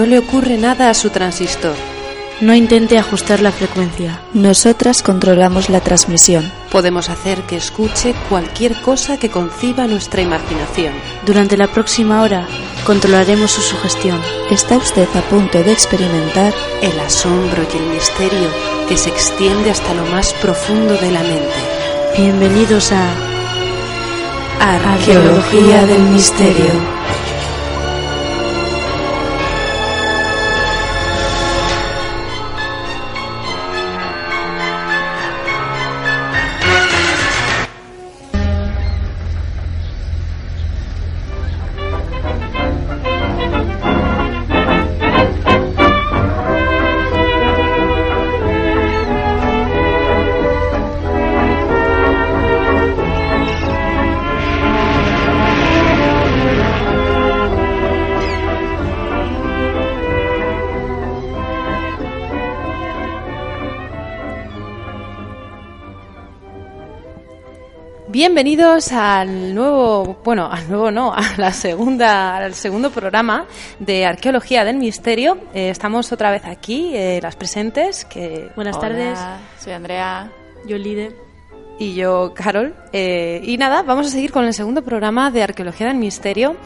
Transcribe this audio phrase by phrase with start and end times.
[0.00, 1.74] No le ocurre nada a su transistor.
[2.40, 4.22] No intente ajustar la frecuencia.
[4.32, 6.50] Nosotras controlamos la transmisión.
[6.72, 10.94] Podemos hacer que escuche cualquier cosa que conciba nuestra imaginación.
[11.26, 12.48] Durante la próxima hora
[12.86, 14.18] controlaremos su sugestión.
[14.50, 18.48] ¿Está usted a punto de experimentar el asombro y el misterio
[18.88, 21.60] que se extiende hasta lo más profundo de la mente?
[22.16, 23.06] Bienvenidos a
[24.60, 27.00] Arqueología del Misterio.
[68.20, 73.46] Bienvenidos al nuevo, bueno, al nuevo no, a la segunda, al segundo programa
[73.78, 75.38] de Arqueología del Misterio.
[75.54, 78.04] Eh, estamos otra vez aquí, eh, las presentes.
[78.04, 79.18] Que Buenas Hola, tardes,
[79.58, 80.30] Soy Andrea.
[80.66, 81.16] yo Lide.
[81.78, 82.74] y yo, Carol.
[82.92, 86.56] Eh, y nada, vamos a seguir con el segundo programa de Arqueología del Misterio.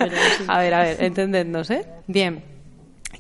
[0.49, 1.85] A ver, a ver, entendednos, ¿eh?
[2.07, 2.43] Bien.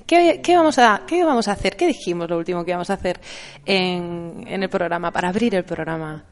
[0.07, 1.77] ¿Qué, qué vamos a, ¿Qué vamos a hacer?
[1.77, 3.21] ¿Qué dijimos lo último que íbamos a hacer
[3.67, 6.25] en, en el programa, para abrir el programa?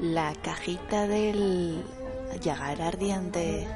[0.00, 1.82] La cajita del
[2.40, 3.66] llagar ardiente.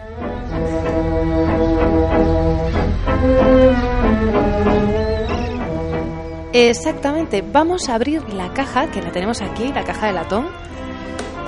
[6.53, 10.47] Exactamente, vamos a abrir la caja, que la tenemos aquí, la caja de latón.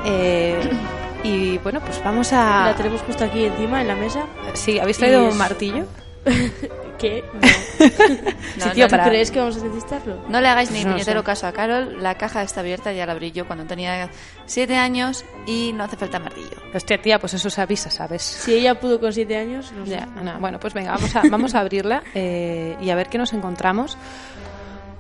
[0.07, 0.59] Eh,
[1.25, 2.67] y bueno, pues vamos a...
[2.67, 4.25] La tenemos justo aquí encima en la mesa.
[4.53, 5.87] Sí, ¿habéis traído y un es- martillo?
[6.99, 7.25] ¿Qué?
[7.35, 7.41] No,
[8.65, 10.17] Sí, tío, no, para- ¿Crees que vamos a necesitarlo?
[10.29, 11.27] no le hagáis ni No puñetero sé.
[11.27, 12.03] caso a Carol.
[12.03, 14.09] La caja está abierta, ya la abrí yo cuando tenía
[14.47, 16.57] siete años y no hace falta martillo.
[16.73, 18.23] Hostia, tía, pues eso se avisa, ¿sabes?
[18.23, 19.93] Si ella pudo con siete años, no sé.
[19.93, 23.19] Ya, no, bueno, pues venga, vamos a, vamos a abrirla eh, y a ver qué
[23.19, 23.99] nos encontramos.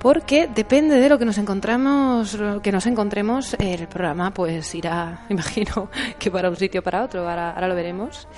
[0.04, 5.24] Porque depende de lo que nos encontramos, lo que nos encontremos, el programa pues irá,
[5.30, 5.88] imagino,
[6.18, 8.28] que para un sitio para otro, ahora, ahora lo veremos.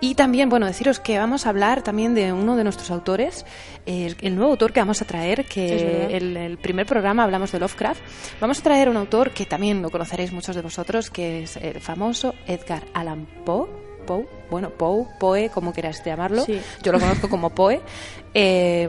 [0.00, 3.46] Y también, bueno, deciros que vamos a hablar también de uno de nuestros autores,
[3.86, 6.10] el, el nuevo autor que vamos a traer, Sí, que verdad.
[6.10, 8.02] el, el primer programa hablamos de Lovecraft.
[8.38, 11.80] Vamos a traer un autor que también lo conoceréis muchos de vosotros, que es el
[11.80, 13.66] famoso Edgar Allan Poe.
[14.06, 16.44] Poe, bueno, Poe, Poe, como queráis llamarlo.
[16.44, 16.60] Sí.
[16.82, 17.80] Yo lo conozco como Poe.
[18.36, 18.88] Eh,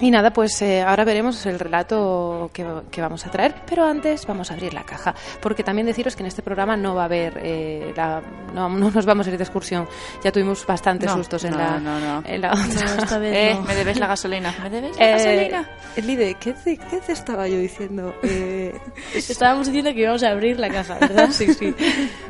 [0.00, 4.26] y nada, pues eh, ahora veremos el relato que, que vamos a traer, pero antes
[4.26, 7.04] vamos a abrir la caja, porque también deciros que en este programa no va a
[7.04, 8.20] haber, eh, la-
[8.52, 9.86] no, no nos vamos a ir de excursión,
[10.24, 13.18] ya tuvimos bastantes No, sustos en, no, la, en la otra.
[13.18, 13.62] Vez Eh, no.
[13.62, 14.54] me debes la gasolina.
[14.62, 15.70] ¿Me debes la Eh, gasolina?
[15.96, 18.14] Lide, ¿qué te, qué te estaba yo diciendo?
[18.24, 18.74] Eh,
[19.14, 21.28] Estábamos diciendo que íbamos a abrir la caja, ¿verdad?
[21.32, 21.74] sí, sí.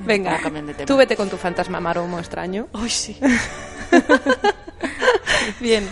[0.05, 0.39] Venga,
[0.87, 2.67] tú vete con tu fantasma maromo extraño.
[2.73, 3.19] Ay, sí.
[5.61, 5.89] Bien.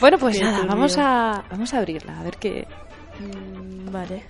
[0.00, 0.70] Bueno, pues Qué nada, turbio.
[0.70, 2.66] vamos a, vamos a abrirla, a ver qué...
[3.18, 4.24] Mm, Vale.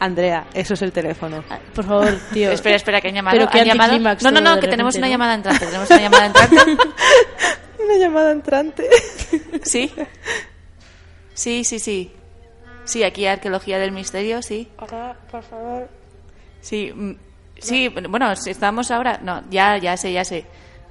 [0.00, 1.42] Andrea, eso es el teléfono.
[1.50, 2.50] Ah, Por favor, tío.
[2.52, 3.36] Espera, espera, que han llamado.
[3.36, 3.98] Pero qué ¿Han llamado?
[3.98, 5.10] No, no, no, que tenemos una ¿no?
[5.12, 5.66] llamada entrante.
[5.66, 6.56] Tenemos una llamada entrante.
[7.84, 8.88] Una llamada entrante.
[9.62, 9.92] Sí.
[11.34, 12.12] Sí, sí, sí.
[12.84, 14.68] Sí, aquí Arqueología del Misterio, sí.
[14.76, 15.88] por favor.
[16.60, 17.12] Sí, mm,
[17.58, 19.20] sí, bueno, si estamos ahora...
[19.22, 20.44] No, ya, ya sé, ya sé.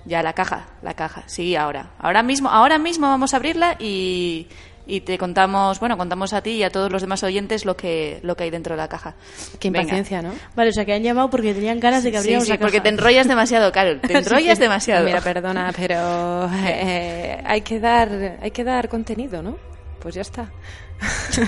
[0.05, 1.23] Ya, la caja, la caja.
[1.25, 1.91] Sí, ahora.
[1.99, 4.47] Ahora mismo, ahora mismo vamos a abrirla y,
[4.85, 8.19] y te contamos, bueno, contamos a ti y a todos los demás oyentes lo que,
[8.23, 9.15] lo que hay dentro de la caja.
[9.59, 9.81] Qué Venga.
[9.81, 10.31] impaciencia, ¿no?
[10.55, 12.59] Vale, o sea que han llamado porque tenían ganas de que Sí, abriéramos sí, la
[12.59, 12.83] porque caja.
[12.83, 13.99] te enrollas demasiado, Carol.
[13.99, 15.03] Te enrollas demasiado.
[15.05, 19.57] Mira, perdona, pero eh, hay que dar hay que dar contenido, ¿no?
[19.99, 20.49] Pues ya está.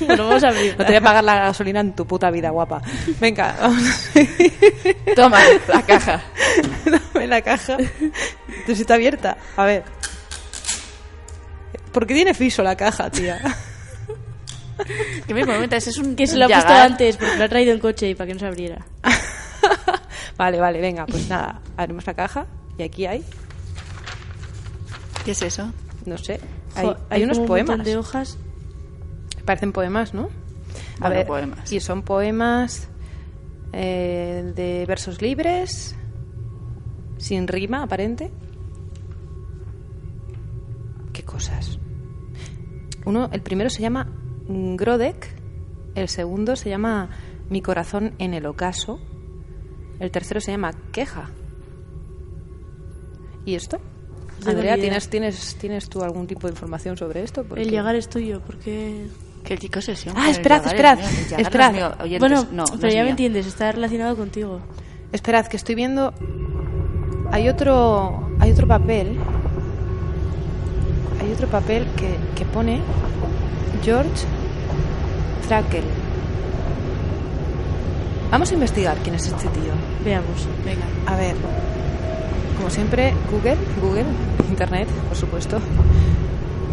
[0.06, 0.74] Bueno, vamos a abrir.
[0.78, 2.81] No te voy a pagar la gasolina en tu puta vida, guapa.
[3.22, 4.10] Venga, vamos.
[5.16, 6.22] Toma, la caja.
[7.19, 7.77] Dame la caja.
[7.80, 9.38] Entonces está abierta.
[9.57, 9.83] A ver.
[11.92, 13.39] ¿Por qué tiene friso la caja, tía?
[15.27, 17.74] Que me comentas, es un Que se lo ha puesto antes porque lo ha traído
[17.74, 18.86] en coche y para que no se abriera.
[20.38, 21.60] Vale, vale, venga, pues nada.
[21.75, 23.25] Abrimos la caja y aquí hay,
[25.25, 25.69] ¿Qué es eso?
[26.06, 26.39] no sé,
[26.75, 27.86] hay, Jo, hay unos como un montón poemas.
[27.86, 28.38] de hojas.
[29.44, 30.30] Parecen poemas, ¿no?
[31.01, 31.72] A Bueno, ver, poemas.
[31.74, 32.88] y son poemas
[33.74, 35.94] eh, de versos libres,
[37.19, 38.31] sin rima aparente.
[41.13, 41.77] ¿Qué cosas?
[43.06, 44.07] Uno, el primero se llama
[44.48, 45.36] Grodek,
[45.95, 47.10] el segundo se llama
[47.50, 49.00] Mi corazón en el ocaso,
[50.00, 51.30] el tercero se llama Queja.
[53.45, 53.80] ¿Y esto?
[54.45, 54.75] Andrea.
[54.75, 57.44] ¿tienes, tienes, ¿tienes tú algún tipo de información sobre esto?
[57.44, 59.07] Porque- El llegar es tuyo, porque...
[59.44, 60.15] ¿Qué chico sesión?
[60.18, 61.00] Ah, esperad, esperad,
[61.38, 61.98] esperad.
[62.19, 64.60] Bueno, no, no pero es ya me entiendes, está relacionado contigo.
[65.12, 66.13] Esperad, que estoy viendo.
[67.31, 68.27] Hay otro.
[68.39, 69.17] Hay otro papel.
[71.21, 72.81] Hay otro papel que, que pone
[73.83, 74.25] George
[75.47, 75.83] Trakl.
[78.31, 79.73] Vamos a investigar quién es este tío.
[80.03, 80.47] Veamos.
[80.65, 80.85] Venga.
[81.05, 81.35] A ver.
[82.57, 84.05] Como siempre, Google, Google,
[84.49, 85.59] Internet, por supuesto.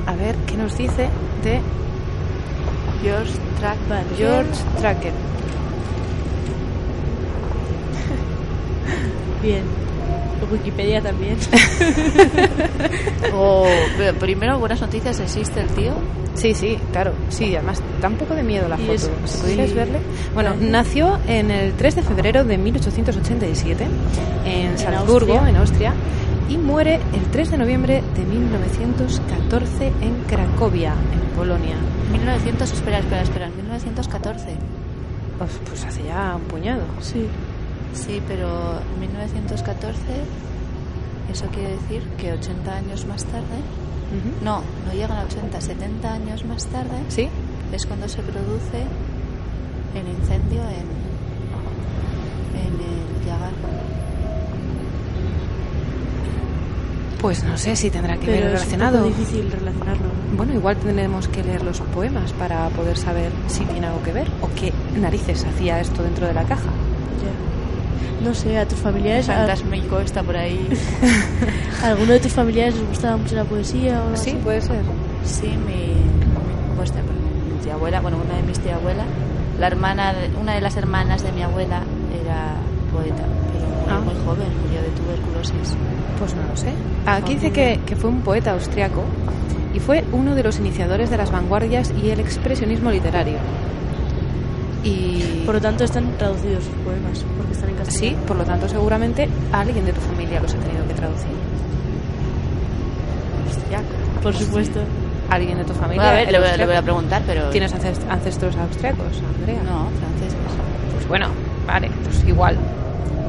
[0.06, 1.08] A ver qué nos dice
[1.44, 1.60] de
[3.02, 3.76] George Track.
[3.88, 4.06] Vale.
[4.16, 5.08] George Trakl.
[9.42, 9.85] Bien.
[10.50, 11.36] Wikipedia también.
[13.34, 13.66] O,
[13.98, 15.92] pero primero, buenas noticias, ¿existe el tío?
[16.34, 17.12] Sí, sí, claro.
[17.28, 18.92] Sí, además da un poco de miedo la foto.
[18.92, 19.76] es- ¿Se pudierais sí.
[19.76, 19.98] verle?
[20.34, 23.86] Bueno, nació en el 3 de febrero de 1887
[24.46, 25.50] en Salzburgo, Austria.
[25.50, 25.94] en Austria,
[26.48, 31.74] y muere el 3 de noviembre de 1914 en Cracovia, en Polonia.
[32.12, 34.44] 1900, espera, espera, espera, 1914.
[35.38, 36.82] Pues, pues hace ya un puñado.
[37.00, 37.26] Sí.
[37.94, 39.96] Sí, pero 1914,
[41.32, 43.58] eso quiere decir que 80 años más tarde,
[44.42, 47.28] no, no llegan a 80, 70 años más tarde, ¿Sí?
[47.72, 48.84] es cuando se produce
[49.94, 50.86] el incendio en,
[52.60, 53.52] en el Yagar.
[57.20, 58.98] Pues no sé si tendrá que Pero ver es un relacionado.
[59.04, 60.04] poco difícil relacionarlo.
[60.06, 60.36] ¿no?
[60.36, 64.28] Bueno, igual tendremos que leer los poemas para poder saber si tiene algo que ver
[64.42, 66.70] o qué narices hacía esto dentro de la caja.
[68.22, 70.66] No sé, a tus familiares, a, Fantasmico está por ahí.
[71.82, 74.38] a alguno de tus familiares les gustaba mucho la poesía o algo Sí, así?
[74.42, 74.80] puede ser.
[75.24, 75.92] Sí, mi,
[76.76, 79.04] pues, mi tía abuela, bueno, una de mis tía abuela,
[79.60, 81.82] la hermana, una de las hermanas de mi abuela
[82.24, 82.54] era
[82.92, 83.22] poeta,
[83.52, 83.66] pero
[83.96, 84.00] Ah.
[84.00, 85.76] muy joven, murió de tuberculosis.
[86.18, 86.72] Pues no lo sé.
[87.06, 89.04] Aquí dice que, que fue un poeta austriaco
[89.74, 93.36] y fue uno de los iniciadores de las vanguardias y el expresionismo literario.
[94.82, 95.15] Y
[95.46, 98.22] Por lo tanto, están traducidos sus poemas, porque están en sí, castellano.
[98.26, 101.28] por lo tanto, seguramente alguien de tu familia los ha tenido que traducir.
[103.46, 103.84] Austriaco.
[104.22, 104.80] Por supuesto.
[105.30, 106.02] Alguien de tu familia.
[106.02, 106.84] Bueno, a ver, le voy, a- le voy a austriaco.
[106.84, 107.50] preguntar, pero...
[107.50, 109.60] ¿Tienes ancest- ancestros austriacos, Andrea?
[109.64, 110.36] No, francés.
[110.94, 111.28] Pues bueno,
[111.66, 112.56] vale, pues igual.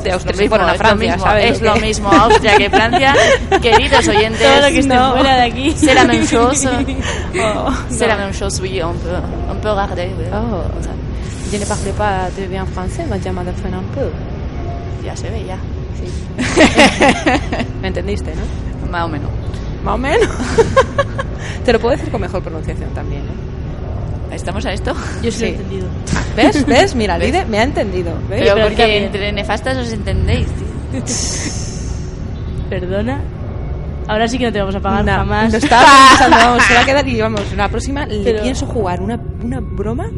[0.04, 1.52] De Es Austria mismo, fueron a es lo Francia, mismo, ¿sabes?
[1.52, 3.16] es lo mismo Austria que Francia.
[3.62, 5.12] Queridos oyentes, Todo lo que esté no.
[5.14, 5.72] fuera de aquí.
[5.72, 6.68] c'est la même chose.
[6.68, 8.08] Oh, C'est no.
[8.08, 9.10] la même chose, oui, on peut,
[9.52, 10.12] on peut regarder.
[10.18, 10.26] oui.
[10.32, 10.62] Oh,
[11.52, 14.10] je ne parle pas très bien français, mais je m'adapte un peu.
[15.04, 15.58] Ya se ve, ya.
[17.82, 18.90] ¿Me entendiste, no?
[18.92, 19.30] Más o menos.
[19.84, 20.28] Más o menos.
[21.66, 24.36] Te lo puedo decir con mejor pronunciación también, ¿eh?
[24.36, 24.94] ¿Estamos a esto?
[25.24, 25.56] Yo sí, lo he Sí.
[25.56, 25.88] entendido.
[26.36, 26.66] ¿Ves?
[26.68, 26.96] ¿Ves?
[26.96, 27.28] Mira, ¿Ves?
[27.32, 28.12] Lide me ha entendido.
[28.30, 28.40] ¿ves?
[28.42, 30.48] Pero pero porque entre nefastas os entendéis.
[32.70, 33.22] Perdona.
[34.08, 35.52] Ahora sí que no te vamos a pagar No, jamás.
[35.52, 38.66] Lo estaba pensando, vamos, se va a quedar y vamos, la próxima le Pero- pienso
[38.66, 40.10] jugar una, una broma,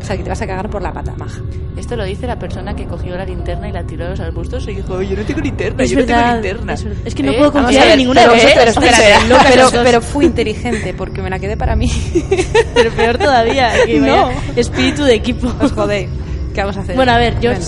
[0.00, 1.40] o sea, que te vas a cagar por la pata, maja.
[1.76, 4.66] Esto lo dice la persona que cogió la linterna y la tiró a los arbustos
[4.68, 6.72] y dijo, yo no tengo linterna, Es yo no tengo verdad, linterna.
[6.74, 7.02] es verdad.
[7.04, 7.36] Es que no ¿Eh?
[7.38, 11.56] puedo confiar en ninguna pero de locas pero, pero fui inteligente porque me la quedé
[11.56, 11.90] para mí.
[12.74, 13.72] Pero peor todavía.
[13.86, 14.30] Que No.
[14.56, 15.52] espíritu de equipo.
[15.60, 16.08] Os jodéis.
[16.54, 16.94] ¿Qué vamos a hacer?
[16.96, 17.62] Bueno, a ver, George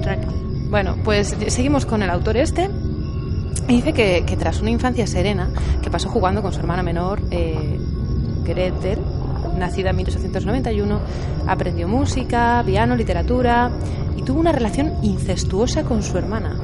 [0.00, 0.26] Bueno.
[0.68, 2.68] Bueno, pues seguimos con el autor este.
[3.68, 5.50] Y dice que, que tras una infancia serena,
[5.82, 7.78] que pasó jugando con su hermana menor, eh,
[8.44, 8.98] Gretel,
[9.58, 11.00] nacida en 1891,
[11.46, 13.70] aprendió música, piano, literatura
[14.16, 16.56] y tuvo una relación incestuosa con su hermana,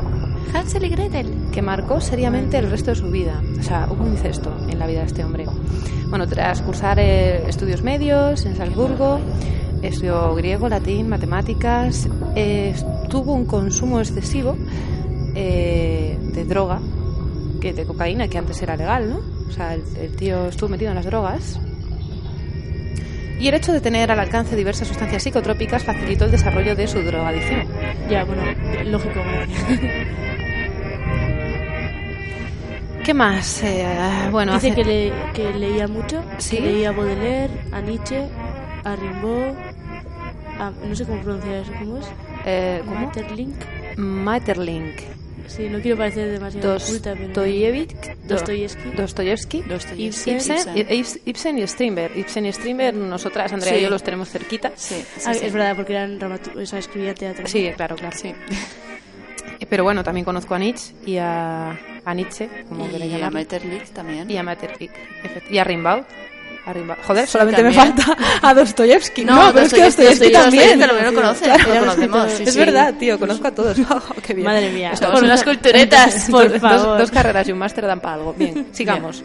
[0.55, 1.49] Hansel y Gretel.
[1.51, 3.43] que marcó seriamente el resto de su vida.
[3.59, 5.47] O sea, hubo un incesto en la vida de este hombre.
[6.09, 9.19] Bueno, tras cursar eh, estudios medios en Salzburgo,
[9.81, 12.75] estudió griego, latín, matemáticas, eh,
[13.09, 14.57] tuvo un consumo excesivo
[15.35, 16.81] eh, de droga,
[17.61, 19.21] que de cocaína, que antes era legal, ¿no?
[19.49, 21.61] O sea, el, el tío estuvo metido en las drogas.
[23.39, 27.01] Y el hecho de tener al alcance diversas sustancias psicotrópicas facilitó el desarrollo de su
[27.03, 27.65] drogadicción.
[28.09, 28.43] Ya, bueno,
[28.85, 29.21] lógico.
[33.05, 33.63] ¿Qué más?
[33.65, 33.85] Eh,
[34.31, 36.57] bueno, Dice hace- que, le- que leía mucho, ¿Sí?
[36.59, 38.29] que leía a Baudelaire, a Nietzsche,
[38.85, 39.57] a Rimbaud,
[40.61, 42.07] a, no sé cómo pronunciar eso, ¿cómo es?
[42.47, 43.01] eh, ¿cómo?
[43.01, 43.57] Maeterlinck.
[43.97, 45.01] Maeterlinck.
[45.49, 47.33] Sí, no quiero parecer demasiado culta, pero...
[48.25, 49.63] Dostoyevsky, Dostoyevsky.
[49.99, 51.59] Ibsen, Ibsen.
[51.59, 52.17] Y Strindberg.
[52.17, 53.79] Ibsen y Strindberg, nosotras, Andrea Sí.
[53.79, 54.73] y yo los tenemos cerquita.
[54.77, 55.47] Sí, sí, Ah, sí.
[55.47, 57.47] Es verdad, porque eran o sea, escribía teatro.
[57.47, 58.17] Sí, claro, claro.
[58.17, 58.33] Sí.
[59.69, 61.71] Pero bueno, también conozco a Nietzsche y a,
[62.05, 64.31] a Nietzsche, como queréis Y a Maeterlinck también.
[64.31, 64.91] y a Maeterlinck,
[65.51, 66.03] y a Rimbaud.
[66.65, 66.99] A Rimbaud.
[67.05, 69.25] Joder, solamente me falta a Dostoyevsky.
[69.27, 70.81] No, pero es que Dostoyevsky, Dostoyevsky también.
[71.07, 72.59] Lo conoces, Claro, lo conocemos, sí, es sí.
[72.59, 73.77] verdad, tío, conozco a todos.
[73.91, 74.47] Oh, qué bien.
[74.47, 74.95] Madre mía.
[74.97, 76.27] Somos unas culturetas.
[76.31, 76.99] Por Dos- favor.
[76.99, 78.33] Dos, carreras y un máster dan para algo.
[78.35, 79.25] Bien, sigamos.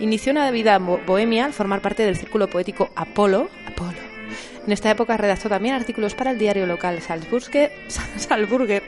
[0.00, 3.48] Inició una vida bo- bohemia al formar parte del círculo poético Apolo.
[3.68, 3.98] Apolo.
[4.66, 7.72] En esta época redactó también artículos para el diario local Salzburger.
[8.16, 8.82] Salzburger.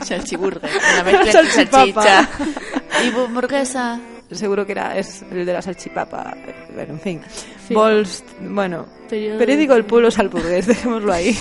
[0.00, 0.70] Salchiburger.
[0.94, 2.28] Una mezcla entre salchicha.
[3.04, 4.00] Y hamburguesa.
[4.34, 6.36] Seguro que era es el de la salchipapa.
[6.74, 7.20] Bueno, en fin.
[7.66, 7.74] Sí.
[7.74, 11.36] Bols- bueno, Periodo- periódico El Pueblo Salzburgués, dejémoslo ahí.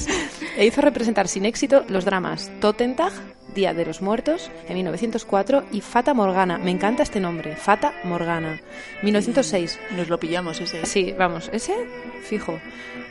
[0.56, 3.12] e hizo representar sin éxito los dramas Totentag,
[3.54, 6.58] Día de los Muertos, en 1904, y Fata Morgana.
[6.58, 8.60] Me encanta este nombre, Fata Morgana.
[9.02, 9.78] 1906.
[9.96, 10.84] Nos lo pillamos ese.
[10.86, 11.74] Sí, vamos, ese
[12.22, 12.58] fijo.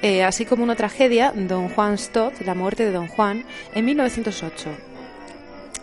[0.01, 4.69] Eh, así como una tragedia, Don Juan Stott, La muerte de Don Juan, en 1908.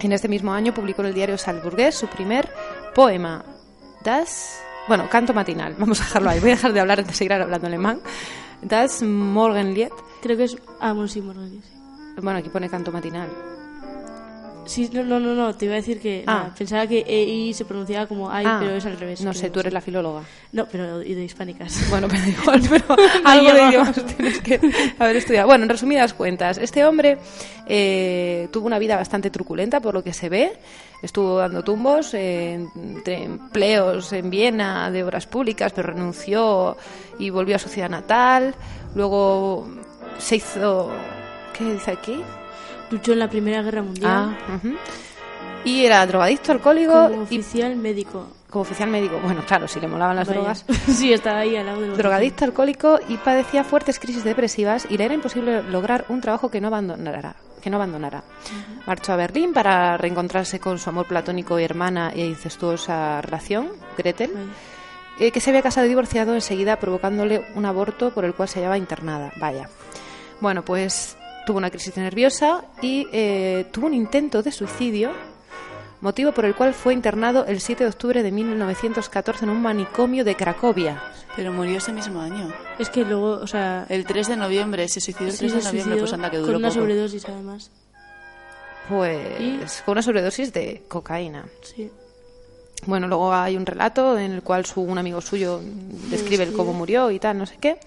[0.03, 2.49] En este mismo año publicó en el diario Salzburgués su primer
[2.95, 3.45] poema,
[4.05, 4.61] Das...
[4.89, 6.41] Bueno, canto matinal, vamos a dejarlo ahí.
[6.41, 8.01] Voy a dejar de hablar de seguir hablando alemán.
[8.63, 9.91] Das Morgenlied.
[10.23, 10.57] Creo que es...
[10.81, 11.61] Ah, bueno, sí, Morgan, sí.
[12.21, 13.29] Bueno, aquí pone canto matinal.
[14.67, 16.35] Sí, no, no, no, no, te iba a decir que Ah.
[16.35, 19.21] nada, pensaba que EI se pronunciaba como AI, Ah, pero es al revés.
[19.23, 20.23] No sé, tú eres la filóloga.
[20.53, 21.89] No, pero y de hispánicas.
[21.91, 22.85] Bueno, pero igual, pero
[23.25, 24.61] algo de idiomas tienes que
[24.99, 25.47] haber estudiado.
[25.49, 27.19] Bueno, en resumidas cuentas, este hombre
[27.67, 30.53] eh, tuvo una vida bastante truculenta, por lo que se ve.
[31.03, 36.77] Estuvo dando tumbos entre empleos en Viena de obras públicas, pero renunció
[37.19, 38.55] y volvió a su ciudad natal.
[38.95, 39.67] Luego
[40.19, 40.91] se hizo...
[41.57, 42.23] ¿Qué dice aquí?
[42.91, 44.59] Luchó en la Primera Guerra Mundial Ah.
[45.65, 48.27] Y era drogadicto, alcohólico como y oficial médico.
[48.49, 49.21] como oficial médico.
[49.23, 50.41] Bueno, claro, si le molaban las Vaya.
[50.41, 50.65] drogas.
[50.89, 55.05] sí, estaba ahí al lado del drogadicto alcohólico y padecía fuertes crisis depresivas y le
[55.05, 57.37] era imposible lograr un trabajo que no abandonara.
[57.61, 58.25] Que no abandonara.
[58.87, 64.31] Marchó a Berlín para reencontrarse con su amor platónico y hermana e incestuosa relación, Gretel,
[65.19, 68.61] eh, que se había casado y divorciado enseguida provocándole un aborto por el cual se
[68.61, 69.33] hallaba internada.
[69.39, 69.69] Vaya.
[70.41, 75.13] Bueno, pues tuvo una crisis nerviosa y eh, tuvo un intento de suicidio,
[76.01, 80.25] motivo por el cual fue internado el 7 de octubre de 1914 en un manicomio
[80.25, 81.03] de Cracovia.
[81.37, 82.53] Pero murió ese mismo año.
[82.79, 85.59] Es que luego, o sea, El 3 de noviembre, se suicidó el sí 3 se
[85.59, 86.81] de noviembre, pues anda que con duró una poco.
[86.81, 87.71] sobredosis además.
[88.89, 91.47] Pues con una sobredosis de cocaína.
[91.63, 91.91] Sí.
[92.87, 95.61] Bueno, luego hay un relato en el cual su, un amigo suyo
[96.11, 97.79] describe el cómo murió y tal, no sé qué.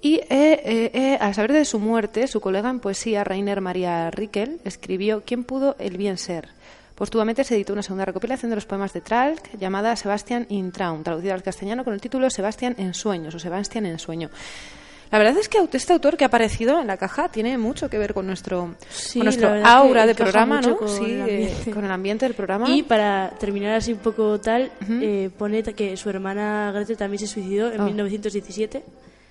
[0.00, 4.10] Y eh, eh, eh, al saber de su muerte, su colega en poesía, Rainer Maria
[4.10, 6.50] Rickel, escribió ¿Quién pudo el bien ser?
[6.98, 11.04] Póstumamente se editó una segunda recopilación de los poemas de Tralk llamada Sebastian in Traum,
[11.04, 14.30] traducida al castellano con el título Sebastián en sueños o Sebastián en sueño.
[15.12, 17.98] La verdad es que este autor que ha aparecido en la caja tiene mucho que
[17.98, 20.76] ver con nuestro, Sí, con que aura de programa, ¿no?
[20.76, 21.70] con sí, el eh, ambiente.
[21.70, 22.68] con el ambiente del programa.
[22.68, 27.26] Y para terminar así un poco tal, eh, pone que su hermana Gretel también se
[27.28, 27.84] suicidó en Oh.
[27.86, 28.82] 1917.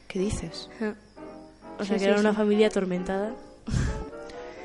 [0.08, 0.70] ¿Qué dices?
[0.78, 0.96] O sea
[1.86, 3.34] Sí, que sí, era una familia atormentada.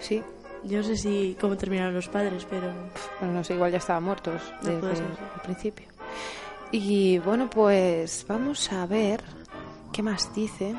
[0.00, 0.22] Sí.
[0.64, 2.72] Yo no sé si cómo terminaron los padres, pero
[3.18, 5.86] Bueno, no sé, igual ya estaban muertos No desde el principio.
[6.70, 9.22] Y bueno, pues vamos a ver
[9.92, 10.74] qué más dice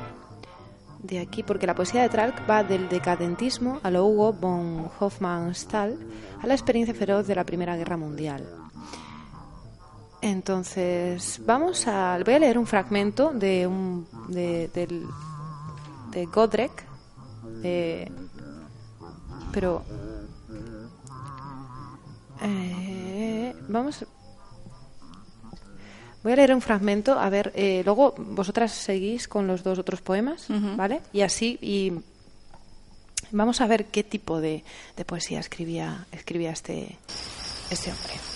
[0.98, 5.98] de aquí, porque la poesía de Tralk va del decadentismo a lo Hugo von Hofmannsthal
[6.42, 8.42] a la experiencia feroz de la Primera Guerra Mundial.
[10.22, 12.18] Entonces, vamos a.
[12.24, 14.06] Voy a leer un fragmento de un.
[14.28, 15.06] de, del,
[16.10, 16.86] de Godrek.
[17.62, 18.10] eh,
[19.54, 19.84] pero.
[22.42, 24.04] eh, vamos.
[26.22, 30.00] Voy a leer un fragmento, a ver, eh, luego vosotras seguís con los dos otros
[30.00, 30.46] poemas.
[30.76, 31.00] ¿vale?
[31.12, 31.92] Y así, y
[33.30, 34.64] vamos a ver qué tipo de,
[34.96, 36.96] de poesía escribía, escribía este,
[37.70, 38.33] este hombre.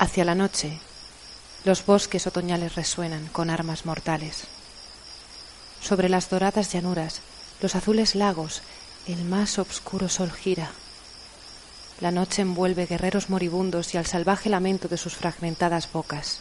[0.00, 0.78] Hacia la noche,
[1.64, 4.44] los bosques otoñales resuenan con armas mortales.
[5.82, 7.20] Sobre las doradas llanuras,
[7.60, 8.62] los azules lagos,
[9.06, 10.70] el más obscuro sol gira.
[12.00, 16.40] La noche envuelve guerreros moribundos y al salvaje lamento de sus fragmentadas bocas.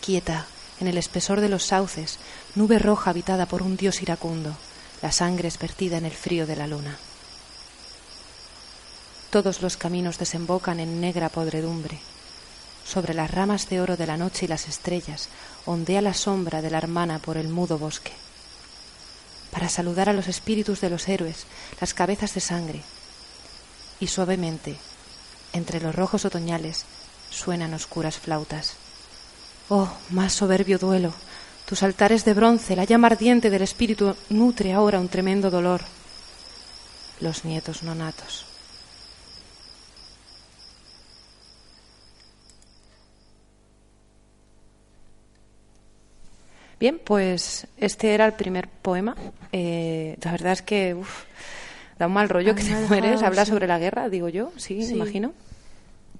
[0.00, 0.46] Quieta,
[0.78, 2.20] en el espesor de los sauces,
[2.54, 4.54] nube roja habitada por un dios iracundo,
[5.02, 6.96] la sangre es vertida en el frío de la luna.
[9.30, 11.98] Todos los caminos desembocan en negra podredumbre.
[12.84, 15.28] Sobre las ramas de oro de la noche y las estrellas
[15.66, 18.12] ondea la sombra de la hermana por el mudo bosque.
[19.50, 21.46] Para saludar a los espíritus de los héroes,
[21.80, 22.82] las cabezas de sangre.
[24.00, 24.76] Y suavemente,
[25.52, 26.84] entre los rojos otoñales,
[27.30, 28.74] suenan oscuras flautas.
[29.68, 31.12] Oh, más soberbio duelo,
[31.66, 35.82] tus altares de bronce, la llama ardiente del espíritu nutre ahora un tremendo dolor.
[37.20, 38.49] Los nietos nonatos.
[46.80, 49.14] Bien, pues este era el primer poema.
[49.52, 51.24] Eh, la verdad es que uf,
[51.98, 53.22] da un mal rollo que te mueres.
[53.22, 53.50] Habla sí.
[53.52, 54.92] sobre la guerra, digo yo, sí, Sí.
[54.94, 55.32] me imagino.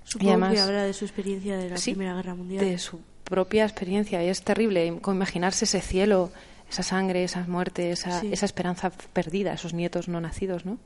[0.04, 2.62] Supongo además- que habla de su experiencia de la Sí, Primera Guerra Mundial.
[2.64, 4.22] De su propia experiencia.
[4.22, 6.30] Y es terrible imaginarse ese cielo,
[6.68, 10.78] esa sangre, esas muertes, esa, esa esperanza perdida, esos nietos no nacidos, ¿no?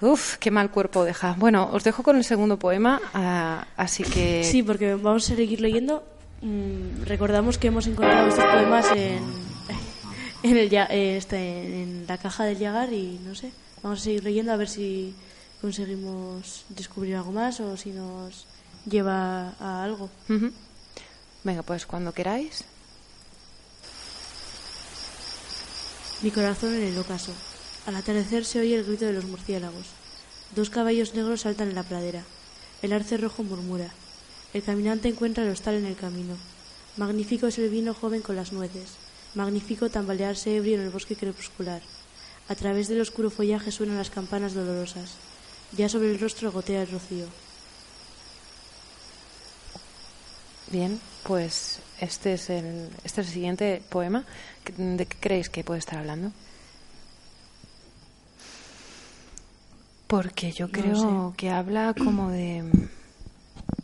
[0.00, 1.34] Uf, qué mal cuerpo deja.
[1.38, 4.44] Bueno, os dejo con el segundo poema, ah, así que...
[4.44, 6.04] Sí, porque vamos a seguir leyendo.
[6.40, 9.20] Mm, recordamos que hemos encontrado estos poemas en,
[10.44, 13.52] en, el, ya- eh, este, en la caja del Yagar y no sé.
[13.82, 15.14] Vamos a seguir leyendo a ver si
[15.60, 18.46] conseguimos descubrir algo más o si nos
[18.86, 20.08] lleva a algo.
[21.44, 22.64] Venga, pues cuando queráis.
[26.22, 27.32] Mi corazón en el ocaso.
[27.86, 29.86] Al atardecer se oye el grito de los murciélagos.
[30.54, 32.22] Dos caballos negros saltan en la pradera.
[32.82, 33.90] El arce rojo murmura.
[34.54, 36.34] El caminante encuentra el hostal en el camino.
[36.96, 38.96] Magnífico es el vino joven con las nueces.
[39.34, 41.82] Magnífico tambalearse ebrio en el bosque crepuscular.
[42.48, 45.16] A través del oscuro follaje suenan las campanas dolorosas.
[45.76, 47.26] Ya sobre el rostro gotea el rocío.
[50.70, 54.24] Bien, pues este es el, este es el siguiente poema.
[54.76, 56.32] ¿De qué creéis que puede estar hablando?
[60.06, 62.64] Porque yo No creo que habla como de,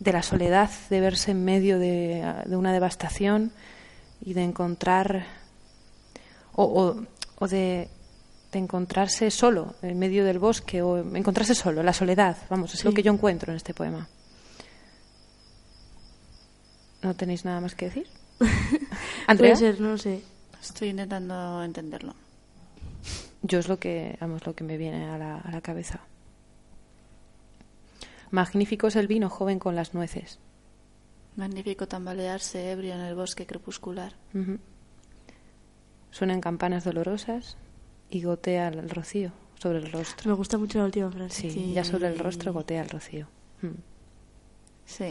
[0.05, 3.51] de la soledad, de verse en medio de, de una devastación
[4.21, 5.25] y de encontrar
[6.55, 7.07] o, o-
[7.39, 7.89] o de,
[8.53, 12.93] de encontrarse solo en medio del bosque o encontrarse solo, la soledad, vamos, es lo
[12.93, 14.07] que yo encuentro en este poema.
[17.03, 18.07] ¿No tenéis nada más que decir?
[19.27, 20.23] Andrea, Puede ser, no lo sé.
[20.63, 22.15] Estoy intentando entenderlo.
[23.43, 26.01] yo es lo que, vamos, lo que me viene a la, a la cabeza.
[28.35, 30.41] Magnífico es el vino joven con las nueces.
[31.37, 34.15] Magnífico tambalearse ebrio en el bosque crepuscular.
[34.35, 34.59] Ujú.
[36.11, 37.57] Suenan campanas dolorosas
[38.11, 39.31] y gotea el rocío
[39.63, 40.29] sobre el rostro.
[40.31, 41.49] Me gusta mucho la última frase.
[41.49, 43.29] Sí, ya sobre el rostro gotea el rocío.
[43.63, 43.69] Mm.
[44.85, 45.09] Sí.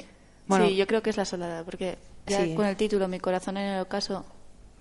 [0.47, 0.67] Bueno.
[0.67, 2.55] sí, yo creo que es la soledad, porque ya Sí.
[2.55, 4.25] con el título Mi corazón en el ocaso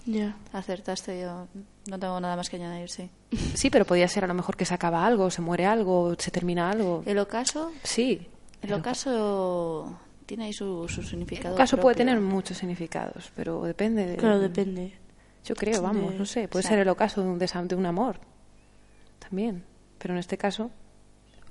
[0.04, 0.36] Ya.
[0.52, 1.20] acertaste.
[1.20, 1.46] Yo
[1.88, 3.08] no tengo nada más que añadir, sí.
[3.54, 6.32] Sí, pero podía ser a lo mejor que se acaba algo, se muere algo, se
[6.32, 7.04] termina algo.
[7.06, 8.26] El ocaso, Sí.
[8.62, 11.54] El ocaso tiene ahí su, su significado.
[11.54, 14.16] El caso puede tener muchos significados, pero depende de...
[14.16, 14.94] Claro, depende.
[15.44, 18.20] Yo creo, vamos, de- no sé, puede ser el ocaso de un, de un amor
[19.18, 19.64] también,
[19.98, 20.70] pero en este caso,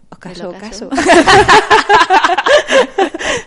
[0.10, 0.88] ocaso, ocaso.
[0.88, 0.90] ocaso.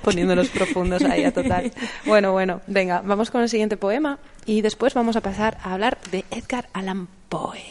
[0.03, 1.73] Poniéndonos profundos ahí a total.
[2.05, 5.99] Bueno, bueno, venga, vamos con el siguiente poema y después vamos a pasar a hablar
[6.11, 7.63] de Edgar Allan Poe.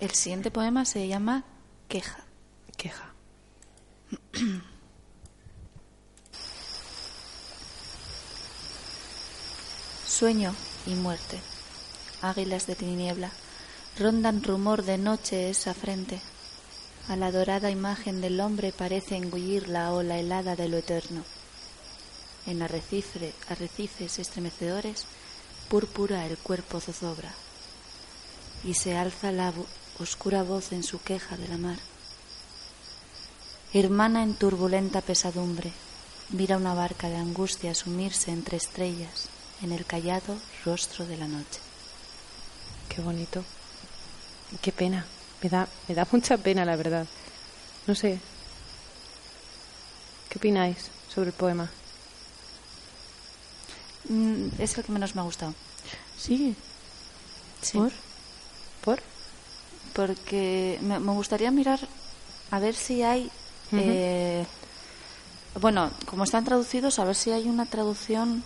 [0.00, 1.44] El siguiente poema se llama
[1.88, 2.24] Queja.
[2.76, 3.12] Queja.
[10.06, 10.54] Sueño
[10.86, 11.40] y muerte.
[12.22, 13.30] Águilas de tiniebla.
[13.98, 16.20] Rondan rumor de noche esa frente.
[17.08, 21.24] A la dorada imagen del hombre parece engullir la ola helada de lo eterno.
[22.46, 25.04] En arrecife, arrecifes estremecedores,
[25.68, 27.34] púrpura el cuerpo zozobra.
[28.64, 29.52] Y se alza la
[29.98, 31.78] oscura voz en su queja de la mar.
[33.72, 35.72] Hermana en turbulenta pesadumbre,
[36.30, 39.28] mira una barca de angustia sumirse entre estrellas.
[39.62, 41.60] en el callado rostro de la noche.
[42.90, 43.42] Qué bonito.
[44.60, 45.06] Qué pena.
[45.42, 47.06] Me da, me da mucha pena, la verdad.
[47.86, 48.20] No sé.
[50.28, 50.76] ¿Qué opináis
[51.08, 51.70] sobre el poema?
[54.10, 55.54] Mm, es el que menos me ha gustado.
[56.18, 56.54] Sí.
[57.62, 57.78] Sí.
[57.78, 57.92] ¿Por?
[58.84, 59.02] ¿Por?
[59.94, 61.80] Porque me, me gustaría mirar
[62.50, 63.30] a ver si hay.
[63.72, 64.44] Eh,
[65.60, 68.42] bueno, como están traducidos, a ver si hay una traducción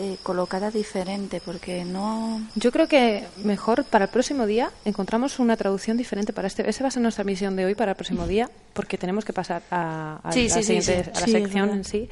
[0.00, 2.40] eh, colocada diferente, porque no.
[2.54, 6.68] Yo creo que mejor para el próximo día encontramos una traducción diferente para este.
[6.68, 9.32] Esa va a ser nuestra misión de hoy para el próximo día, porque tenemos que
[9.32, 12.08] pasar a, a Sí, la, sí, sí, a la sección en sí,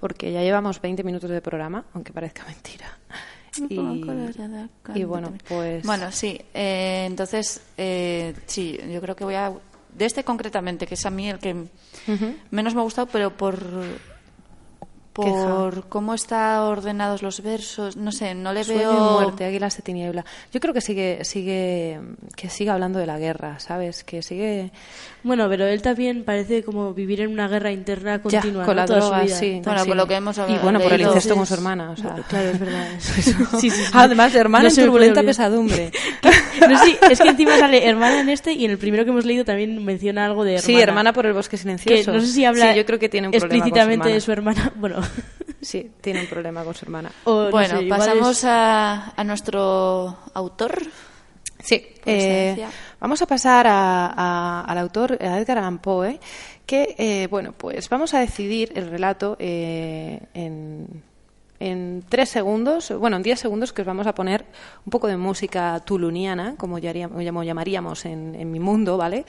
[0.00, 2.98] porque ya llevamos 20 minutos de programa, aunque parezca mentira.
[3.68, 5.84] Y, y bueno, pues.
[5.84, 6.40] Bueno, sí.
[6.54, 9.52] eh, entonces, eh, sí, yo creo que voy a.
[9.94, 11.54] De este concretamente, que es a mí el que
[12.50, 13.58] menos me ha gustado, pero por.
[15.22, 15.88] Por Queja.
[15.88, 19.10] cómo está ordenados los versos, no sé, no le Sueño veo.
[19.20, 20.24] muerte, águilas de tiniebla.
[20.52, 21.98] Yo creo que sigue, sigue,
[22.36, 24.04] que sigue hablando de la guerra, ¿sabes?
[24.04, 24.70] Que sigue
[25.24, 28.64] Bueno, pero él también parece como vivir en una guerra interna ya continua.
[28.64, 28.82] con ¿no?
[28.82, 29.36] la Toda su droga, vida.
[29.36, 29.60] sí.
[29.64, 29.88] Bueno, sí.
[29.88, 32.10] con lo que hemos y bueno por el incesto con su hermana, o sea.
[32.10, 32.86] bueno, Claro, es verdad.
[33.00, 33.82] Sí, sí, sí.
[33.92, 35.90] Además de hermana No en turbulenta pesadumbre.
[36.68, 39.24] No, sí, es que encima sale hermana en este y en el primero que hemos
[39.24, 40.66] leído también menciona algo de hermana.
[40.66, 42.12] Sí, hermana por el bosque Que silencioso.
[42.12, 44.20] no sé si habla Sí, yo creo que tiene un problema con su explícitamente de
[44.20, 44.72] su hermana.
[44.78, 44.96] Bueno,
[45.60, 47.10] Sí, tiene un problema con su hermana.
[47.24, 50.80] o no Bueno, sé, pasamos es- a, a nuestro autor.
[51.58, 52.64] Sí, eh,
[53.00, 56.20] vamos a pasar a- a- al autor, a Edgar Allan Poe,
[56.64, 61.02] que, eh, bueno, pues vamos a decidir el relato eh, en,
[61.58, 64.44] en tres segundos, bueno, en diez segundos que os vamos a poner
[64.86, 69.24] un poco de música tuluniana, como ya haríamos- como llamaríamos en, en mi mundo, ¿vale?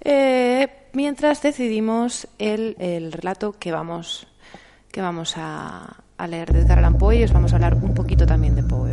[0.00, 4.28] Eh, mientras decidimos el, el relato que vamos,
[4.92, 5.96] que vamos a,
[6.28, 8.92] leer de Edgar Allan Poe y os vamos a hablar un poquito también de Poe.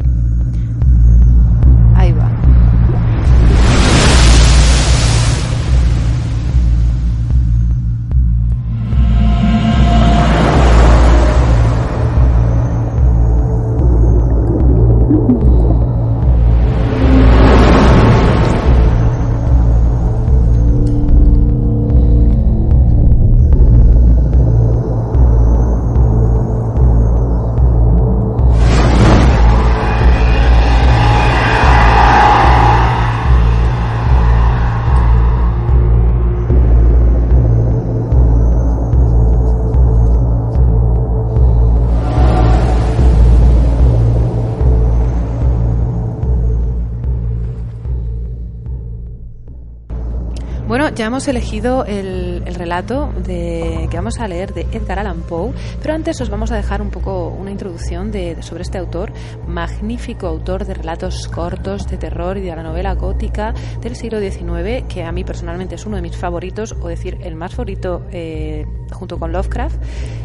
[50.99, 55.53] Ya hemos elegido el, el relato de, que vamos a leer de Edgar Allan Poe,
[55.81, 59.13] pero antes os vamos a dejar un poco una introducción de, de- sobre este autor,
[59.47, 64.83] magnífico autor de relatos cortos de terror y de la novela gótica del siglo XIX,
[64.89, 68.67] que a mí personalmente es uno de mis favoritos, o decir, el más favorito eh,
[68.91, 69.81] junto con Lovecraft.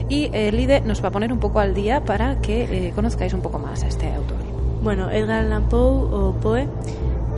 [0.09, 3.33] Y eh, Lide nos va a poner un poco al día para que eh, conozcáis
[3.33, 4.39] un poco más a este autor.
[4.83, 6.67] Bueno, Edgar Allan Poe o Poe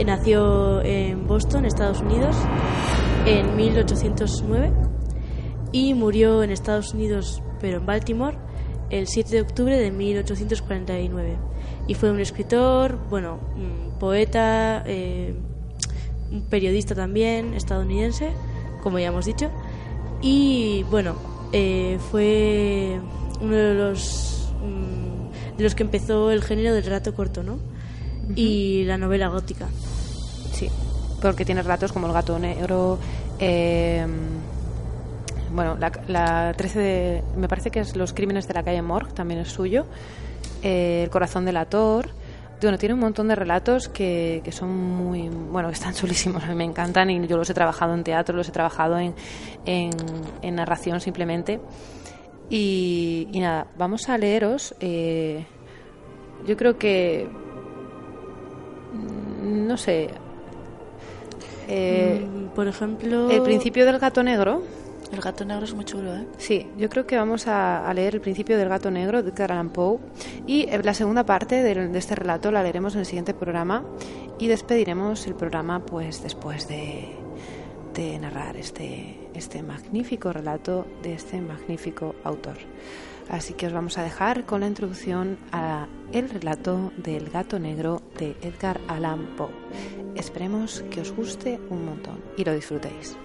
[0.07, 2.35] nació en Boston, Estados Unidos,
[3.26, 4.72] en 1809
[5.72, 8.38] y murió en Estados Unidos, pero en Baltimore,
[8.88, 11.36] el 7 de octubre de 1849.
[11.88, 15.34] Y fue un escritor, bueno, un poeta, eh,
[16.30, 18.30] un periodista también estadounidense,
[18.82, 19.50] como ya hemos dicho.
[20.22, 21.16] Y bueno,
[21.52, 23.00] eh, fue
[23.40, 27.58] uno de los mm, de los que empezó el género del relato corto, ¿no?
[28.34, 29.68] Y la novela gótica.
[30.52, 30.68] Sí,
[31.20, 32.98] porque tiene relatos como El gato negro.
[33.38, 34.07] eh,
[35.50, 37.24] bueno, la, la 13 de.
[37.37, 39.87] Me parece que es Los crímenes de la calle Morgue, también es suyo.
[40.62, 42.11] eh, el corazón del ator.
[42.61, 45.29] Bueno, tiene un montón de relatos que, que son muy.
[45.29, 48.37] Bueno, que están chulísimos, a mí me encantan y yo los he trabajado en teatro,
[48.37, 49.14] los he trabajado en,
[49.66, 49.90] en,
[50.42, 51.61] en narración simplemente.
[52.50, 54.74] Y, y nada, vamos a leeros.
[54.81, 55.46] eh,
[56.46, 57.29] yo creo que.
[58.92, 60.11] mm, No sé.
[61.68, 64.62] Eh, Mm, por ejemplo, el principio del gato negro.
[65.12, 66.26] El gato negro es muy chulo, ¿eh?
[66.37, 69.68] Sí, yo creo que vamos a, a leer el principio del gato negro de Edgar
[69.68, 69.98] Poe
[70.48, 73.85] y eh, la segunda parte del- de, este relato la leeremos en el siguiente programa
[74.40, 77.09] y despediremos el programa pues después de,
[77.94, 82.57] de narrar este, este magnífico relato de este magnífico autor.
[83.28, 88.02] Así que os vamos a dejar con la introducción a el relato del gato negro
[88.18, 89.50] de Edgar Allan Poe.
[90.14, 93.16] Esperemos que os guste un montón y lo disfrutéis.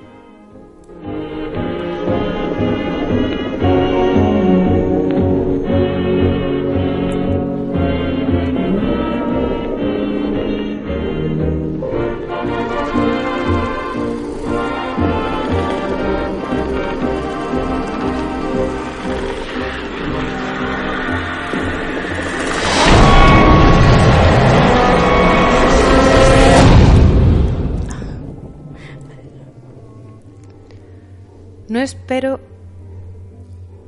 [32.11, 32.41] Espero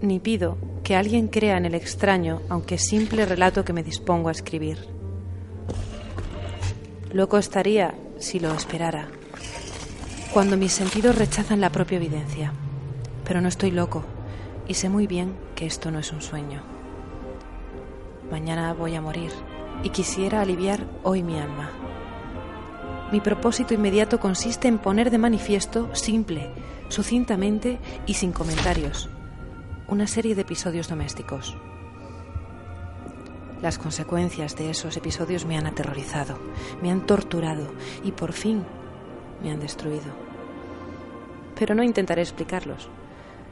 [0.02, 4.32] ni pido que alguien crea en el extraño, aunque simple relato que me dispongo a
[4.32, 4.78] escribir.
[7.12, 9.10] Loco estaría si lo esperara,
[10.32, 12.54] cuando mis sentidos rechazan la propia evidencia.
[13.26, 14.06] Pero no estoy loco
[14.70, 16.62] y sé muy bien que esto no es un sueño.
[18.32, 19.32] Mañana voy a morir
[19.84, 21.72] y quisiera aliviar hoy mi alma.
[23.14, 26.50] Mi propósito inmediato consiste en poner de manifiesto, simple,
[26.90, 29.08] sucintamente y sin comentarios,
[29.88, 31.56] una serie de episodios domésticos.
[33.62, 36.40] Las consecuencias de esos episodios me han aterrorizado,
[36.82, 37.72] me han torturado
[38.04, 38.64] y por fin
[39.44, 40.12] me han destruido.
[41.54, 42.90] Pero no intentaré explicarlos.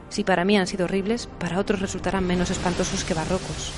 [0.08, 3.72] Si para mí han sido horribles, para otros resultarán menos espantosos que barrocos.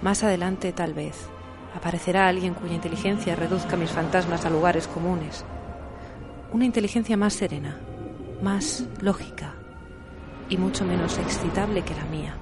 [0.00, 1.28] Más adelante, tal vez,
[1.74, 5.44] aparecerá alguien cuya inteligencia reduzca mis fantasmas a lugares comunes.
[6.52, 7.78] Una inteligencia más serena,
[8.42, 9.54] más lógica
[10.48, 12.36] y mucho menos excitable que la mía,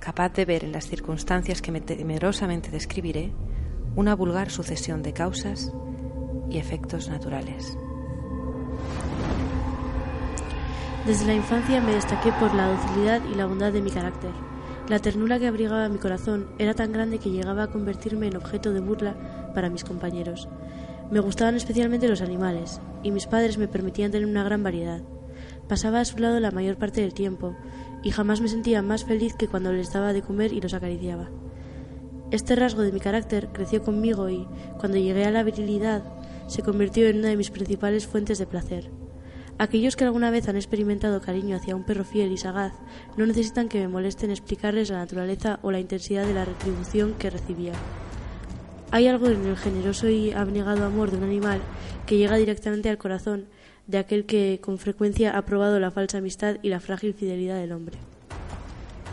[0.00, 3.32] capaz de ver en las circunstancias que me temerosamente describiré
[3.94, 5.72] una vulgar sucesión de causas
[6.50, 7.76] y efectos naturales.
[11.06, 14.32] Desde la infancia me destaqué por la docilidad y la bondad de mi carácter.
[14.88, 18.72] La ternura que abrigaba mi corazón era tan grande que llegaba a convertirme en objeto
[18.72, 20.48] de burla para mis compañeros.
[21.10, 25.02] Me gustaban especialmente los animales, y mis padres me permitían tener una gran variedad.
[25.68, 27.56] Pasaba a su lado la mayor parte del tiempo,
[28.04, 31.30] y jamás me sentía más feliz que cuando les daba de comer y los acariciaba.
[32.30, 34.46] Este rasgo de mi carácter creció conmigo y,
[34.78, 36.04] cuando llegué a la virilidad,
[36.46, 38.90] se convirtió en una de mis principales fuentes de placer.
[39.58, 42.74] Aquellos que alguna vez han experimentado cariño hacia un perro fiel y sagaz
[43.16, 47.30] no necesitan que me molesten explicarles la naturaleza o la intensidad de la retribución que
[47.30, 47.72] recibía.
[48.90, 51.60] Hay algo en el generoso y abnegado amor de un animal
[52.06, 53.46] que llega directamente al corazón
[53.86, 57.72] de aquel que con frecuencia ha probado la falsa amistad y la frágil fidelidad del
[57.72, 57.98] hombre.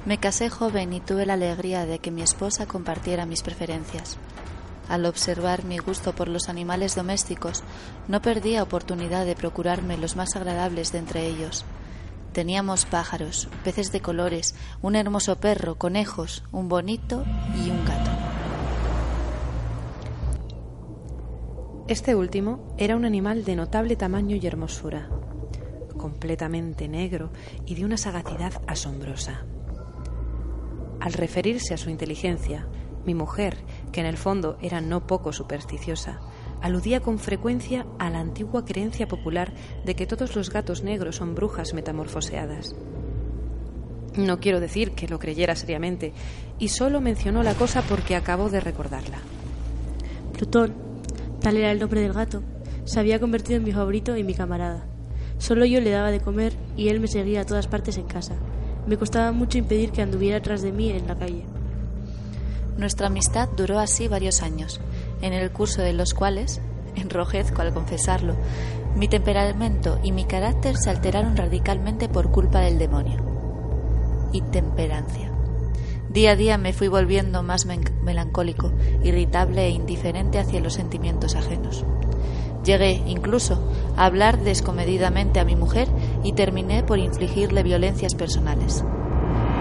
[0.05, 4.17] Me casé joven y tuve la alegría de que mi esposa compartiera mis preferencias.
[4.89, 7.63] Al observar mi gusto por los animales domésticos,
[8.07, 11.65] no perdía oportunidad de procurarme los más agradables de entre ellos.
[12.33, 17.23] Teníamos pájaros, peces de colores, un hermoso perro, conejos, un bonito
[17.55, 18.11] y un gato.
[21.87, 25.09] Este último era un animal de notable tamaño y hermosura,
[25.97, 27.31] completamente negro
[27.65, 29.45] y de una sagacidad asombrosa.
[30.99, 32.67] Al referirse a su inteligencia,
[33.05, 33.57] mi mujer,
[33.93, 36.19] que en el fondo era no poco supersticiosa,
[36.61, 39.53] aludía con frecuencia a la antigua creencia popular
[39.85, 42.75] de que todos los gatos negros son brujas metamorfoseadas.
[44.17, 46.13] No quiero decir que lo creyera seriamente,
[46.59, 49.19] y solo mencionó la cosa porque acabó de recordarla.
[50.33, 50.73] Plutón,
[51.39, 52.43] tal era el nombre del gato,
[52.85, 54.85] se había convertido en mi favorito y mi camarada.
[55.37, 58.35] Solo yo le daba de comer y él me seguía a todas partes en casa.
[58.87, 61.45] Me costaba mucho impedir que anduviera tras de mí en la calle.
[62.77, 64.81] Nuestra amistad duró así varios años,
[65.21, 66.61] en el curso de los cuales,
[66.95, 68.35] enrojezco al confesarlo,
[68.95, 73.17] mi temperamento y mi carácter se alteraron radicalmente por culpa del demonio.
[74.33, 75.31] Intemperancia.
[76.09, 78.71] Día a día me fui volviendo más melancólico,
[79.03, 81.85] irritable e indiferente hacia los sentimientos ajenos.
[82.63, 83.59] Llegué, incluso,
[83.97, 85.87] a hablar descomedidamente a mi mujer
[86.23, 88.83] y terminé por infligirle violencias personales.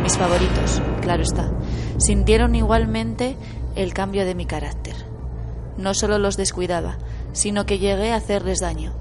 [0.03, 1.53] Mis favoritos, claro está,
[1.99, 3.37] sintieron igualmente
[3.77, 4.97] el cambio de mi carácter.
[5.79, 6.99] No solo los descuidaba,
[7.33, 8.95] sino que llegué a hacerles daño.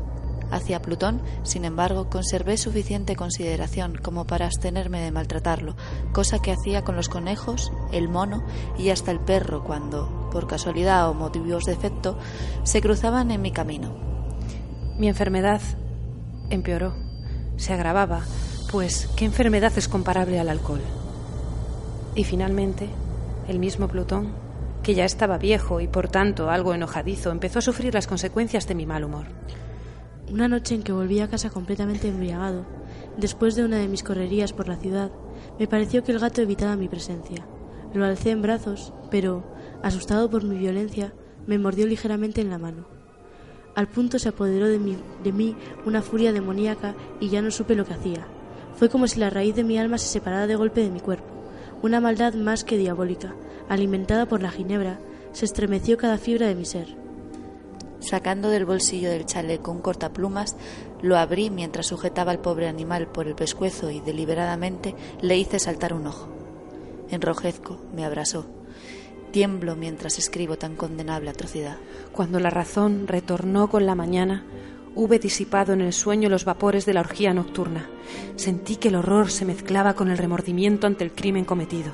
[0.52, 5.76] Hacia Plutón, sin embargo, conservé suficiente consideración como para abstenerme de maltratarlo,
[6.12, 8.44] cosa que hacía con los conejos, el mono
[8.78, 12.20] y hasta el perro cuando, por casualidad o motivos de efecto,
[12.64, 13.96] se cruzaban en mi camino.
[15.00, 15.62] Mi enfermedad
[16.50, 16.94] empeoró,
[17.56, 18.22] se agravaba,
[18.70, 20.82] pues, ¿qué enfermedad es comparable al alcohol?
[22.16, 22.90] Y finalmente,
[23.48, 24.34] el mismo Plutón,
[24.84, 28.76] que ya estaba viejo y por tanto algo enojadizo, empezó a sufrir las consecuencias de
[28.76, 29.28] mi mal humor.
[30.32, 32.66] Una noche en que volví a casa completamente embriagado,
[33.18, 35.12] después de una de mis correrías por la ciudad,
[35.60, 37.46] me pareció que el gato evitaba mi presencia.
[37.94, 39.44] Lo alcé en brazos, pero,
[39.84, 41.14] asustado por mi violencia,
[41.48, 42.86] me mordió ligeramente en la mano.
[43.76, 47.76] Al punto se apoderó de mí, de mí una furia demoníaca y ya no supe
[47.76, 48.28] lo que hacía.
[48.82, 51.32] Fue como si la raíz de mi alma se separara de golpe de mi cuerpo.
[51.84, 53.36] Una maldad más que diabólica,
[53.70, 55.00] alimentada por la ginebra,
[55.34, 56.88] se estremeció cada fibra de mi ser.
[58.00, 60.56] Sacando del bolsillo del chaleco un cortaplumas,
[61.04, 65.94] lo abrí mientras sujetaba al pobre animal por el pescuezo y deliberadamente le hice saltar
[65.94, 66.30] un ojo.
[67.12, 68.48] Enrojezco, me abrazó.
[69.30, 71.78] Tiemblo mientras escribo tan condenable atrocidad.
[72.14, 74.44] Cuando la razón retornó con la mañana,
[74.96, 77.90] hube disipado en el sueño los vapores de la orgía nocturna.
[78.36, 81.94] Sentí que el horror se mezclaba con el remordimiento ante el crimen cometido.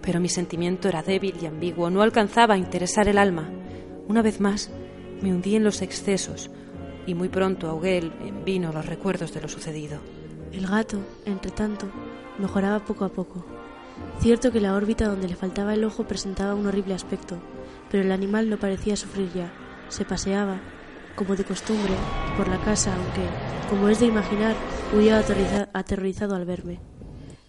[0.00, 3.50] Pero mi sentimiento era débil y ambiguo, no alcanzaba a interesar el alma.
[4.08, 4.70] Una vez más,
[5.20, 6.50] me hundí en los excesos
[7.06, 10.00] y muy pronto ahogué en vino los recuerdos de lo sucedido.
[10.52, 11.86] El gato, entre tanto,
[12.38, 13.44] mejoraba poco a poco.
[14.20, 17.38] Cierto que la órbita donde le faltaba el ojo presentaba un horrible aspecto,
[17.90, 19.52] pero el animal no parecía sufrir ya.
[19.88, 20.60] Se paseaba,
[21.16, 21.94] como de costumbre,
[22.36, 23.26] por la casa, aunque,
[23.70, 24.54] como es de imaginar,
[24.94, 25.18] huía
[25.72, 26.78] aterrorizado al verme.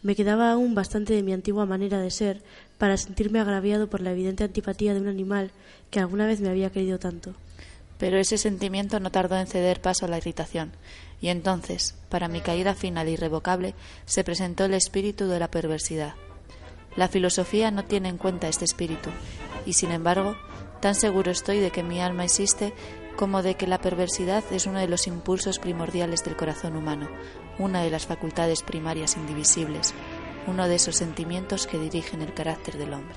[0.01, 2.43] Me quedaba aún bastante de mi antigua manera de ser
[2.77, 5.51] para sentirme agraviado por la evidente antipatía de un animal
[5.91, 7.33] que alguna vez me había querido tanto.
[7.97, 10.73] Pero ese sentimiento no tardó en ceder paso a la irritación,
[11.21, 16.15] y entonces, para mi caída final e irrevocable, se presentó el espíritu de la perversidad.
[16.97, 19.09] La filosofía no tiene en cuenta este espíritu,
[19.65, 20.35] y sin embargo,
[20.81, 22.73] tan seguro estoy de que mi alma existe
[23.15, 27.09] como de que la perversidad es uno de los impulsos primordiales del corazón humano,
[27.59, 29.93] una de las facultades primarias indivisibles,
[30.47, 33.15] uno de esos sentimientos que dirigen el carácter del hombre.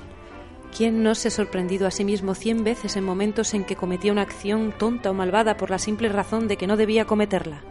[0.76, 4.12] ¿Quién no se ha sorprendido a sí mismo cien veces en momentos en que cometía
[4.12, 7.62] una acción tonta o malvada por la simple razón de que no debía cometerla?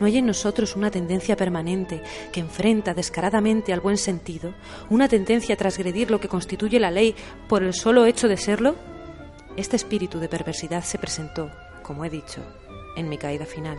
[0.00, 4.54] ¿No hay en nosotros una tendencia permanente que enfrenta descaradamente al buen sentido,
[4.88, 7.14] una tendencia a transgredir lo que constituye la ley
[7.48, 8.91] por el solo hecho de serlo?
[9.56, 11.50] Este espíritu de perversidad se presentó,
[11.82, 12.40] como he dicho,
[12.96, 13.78] en mi caída final,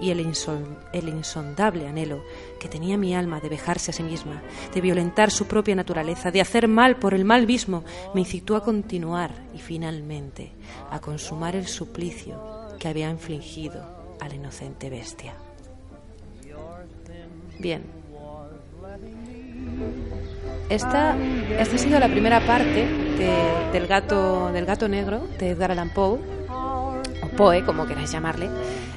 [0.00, 2.24] y el, el, insondable anhelo
[2.60, 6.40] que tenía mi alma de vejarse a sí misma, de violentar su propia naturaleza, de
[6.40, 7.84] hacer mal por el mal mismo,
[8.14, 10.52] me incitó a continuar y finalmente
[10.90, 15.34] a consumar el suplicio que había infligido a la inocente bestia.
[17.58, 18.01] Bien.
[20.72, 21.14] Esta,
[21.60, 22.86] ha sido la primera parte
[23.72, 27.02] del, gato, del gato negro de Edgar Allan Poe, o
[27.36, 28.48] Poe, como queráis llamarle.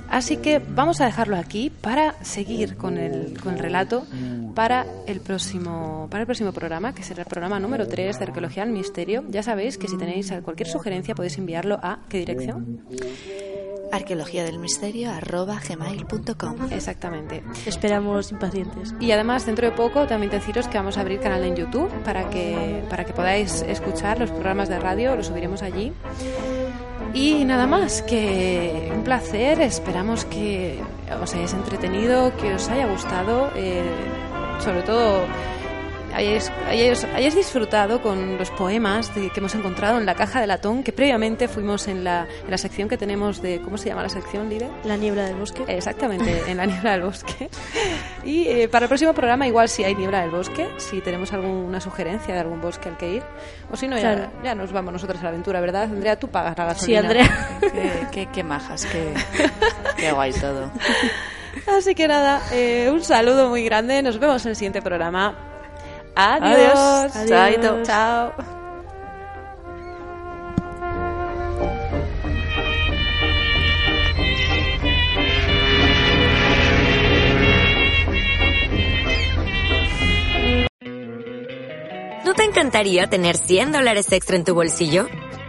[0.10, 4.06] Así que vamos a dejarlo aquí para seguir con el, con el relato
[4.54, 8.64] para el, próximo, para el próximo programa, que será el programa número 3 de Arqueología
[8.64, 9.26] al Misterio.
[9.28, 12.86] Ya sabéis que si tenéis cualquier sugerencia podéis enviarlo a ¿qué dirección?
[13.96, 17.44] Arqueología del misterio gmail.com Exactamente.
[17.66, 18.94] Esperamos impacientes.
[19.00, 22.30] Y además dentro de poco también deciros que vamos a abrir canal en YouTube para
[22.30, 25.94] que, para que podáis escuchar los programas de radio, los subiremos allí.
[27.14, 30.82] Y nada más, que un placer, esperamos que
[31.22, 33.84] os hayáis entretenido, que os haya gustado, eh,
[34.60, 35.26] sobre todo
[36.15, 40.93] hayáis, hayáis, disfrutado con los poemas que hemos encontrado en la caja de latón, que
[40.93, 44.49] previamente fuimos en la, en la sección que tenemos de, ¿cómo se llama la sección,
[44.49, 44.69] Lide?
[44.84, 45.63] La niebla del bosque.
[45.67, 47.49] Exactamente, en la niebla del bosque.
[48.23, 51.80] Y eh, para el próximo programa igual si hay niebla del bosque, si tenemos alguna
[51.82, 53.23] sugerencia de algún bosque al que ir,
[53.71, 55.84] o si no, ya, ya, nos vamos nosotros a la aventura, ¿verdad?
[55.84, 57.01] Andrea, tú pagas la gasolina.
[57.01, 57.60] Sí, Andrea.
[57.60, 59.13] qué, qué, qué majas, qué,
[59.97, 60.71] qué guay todo.
[61.67, 64.01] Así que nada, eh, un saludo muy grande.
[64.01, 65.55] Nos vemos en el siguiente programa.
[66.15, 67.15] Adiós.
[67.15, 67.88] Adiós.
[67.88, 68.34] Chao.
[82.23, 85.08] ¿No te encantaría tener 100 dólares extra en tu bolsillo?